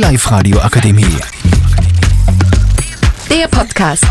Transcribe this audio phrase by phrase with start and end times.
[0.00, 1.04] Live-Radio Akademie.
[3.28, 4.06] Der Podcast.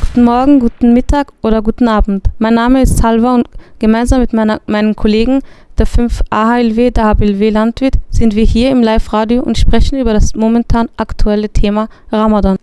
[0.00, 2.28] Guten Morgen, guten Mittag oder guten Abend.
[2.38, 3.46] Mein Name ist Salva und
[3.78, 5.42] gemeinsam mit meiner, meinen Kollegen
[5.76, 10.34] der 5 AHLW, der HBLW Landwirt, sind wir hier im Live-Radio und sprechen über das
[10.34, 12.56] momentan aktuelle Thema Ramadan.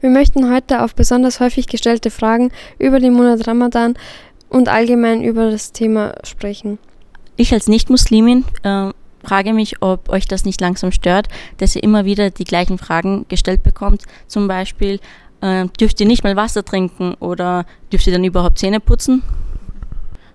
[0.00, 2.50] Wir möchten heute auf besonders häufig gestellte Fragen
[2.80, 3.94] über den Monat Ramadan
[4.48, 6.78] und allgemein über das Thema sprechen.
[7.36, 8.90] Ich als Nicht-Muslimin äh,
[9.24, 13.26] frage mich, ob euch das nicht langsam stört, dass ihr immer wieder die gleichen Fragen
[13.28, 14.02] gestellt bekommt.
[14.26, 15.00] Zum Beispiel,
[15.40, 19.22] äh, dürft ihr nicht mal Wasser trinken oder dürft ihr dann überhaupt Zähne putzen?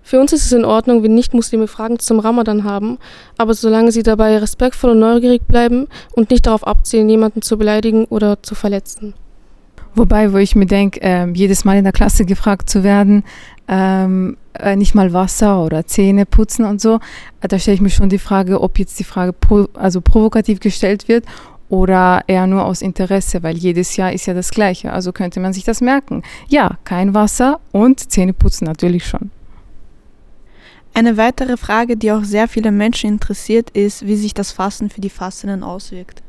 [0.04, 2.98] Für uns ist es in Ordnung, wenn Nicht-Muslime Fragen zum Ramadan haben,
[3.38, 8.06] aber solange sie dabei respektvoll und neugierig bleiben und nicht darauf abzielen, jemanden zu beleidigen
[8.06, 9.16] oder zu verletzen.
[9.98, 13.24] Wobei, wo ich mir denke, äh, jedes Mal in der Klasse gefragt zu werden,
[13.68, 17.00] ähm, äh, nicht mal Wasser oder Zähne putzen und so,
[17.42, 20.60] äh, da stelle ich mir schon die Frage, ob jetzt die Frage pro, also provokativ
[20.60, 21.26] gestellt wird
[21.70, 24.94] oder eher nur aus Interesse, weil jedes Jahr ist ja das gleiche.
[24.94, 26.22] Also könnte man sich das merken.
[26.48, 29.32] Ja, kein Wasser und Zähne putzen natürlich schon.
[30.94, 35.02] Eine weitere Frage, die auch sehr viele Menschen interessiert, ist, wie sich das Fasten für
[35.02, 36.22] die Fastenden auswirkt.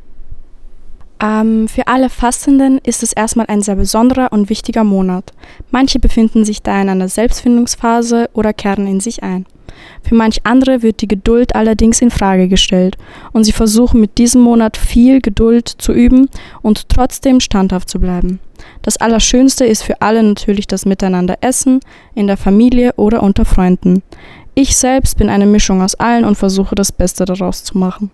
[1.20, 5.32] Ähm, für alle Fastenden ist es erstmal ein sehr besonderer und wichtiger Monat.
[5.70, 9.46] Manche befinden sich da in einer Selbstfindungsphase oder kehren in sich ein.
[10.02, 12.96] Für manch andere wird die Geduld allerdings in Frage gestellt
[13.32, 16.28] und sie versuchen mit diesem Monat viel Geduld zu üben
[16.62, 18.40] und trotzdem standhaft zu bleiben.
[18.82, 21.80] Das Allerschönste ist für alle natürlich das Miteinander essen,
[22.14, 24.02] in der Familie oder unter Freunden.
[24.54, 28.10] Ich selbst bin eine Mischung aus allen und versuche das Beste daraus zu machen.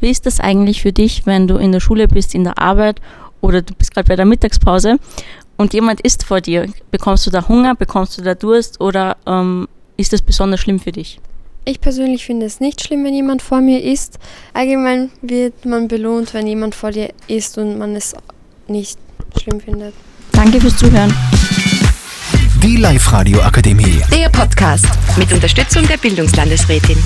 [0.00, 3.00] Wie ist das eigentlich für dich, wenn du in der Schule bist, in der Arbeit
[3.40, 4.98] oder du bist gerade bei der Mittagspause
[5.56, 6.66] und jemand isst vor dir?
[6.90, 10.92] Bekommst du da Hunger, bekommst du da Durst oder ähm, ist das besonders schlimm für
[10.92, 11.20] dich?
[11.64, 14.20] Ich persönlich finde es nicht schlimm, wenn jemand vor mir isst.
[14.52, 18.14] Allgemein wird man belohnt, wenn jemand vor dir isst und man es
[18.68, 18.98] nicht
[19.40, 19.94] schlimm findet.
[20.32, 21.12] Danke fürs Zuhören.
[22.62, 24.00] Die Live-Radio Akademie.
[24.12, 24.86] Der Podcast
[25.16, 26.98] mit Unterstützung der Bildungslandesrätin.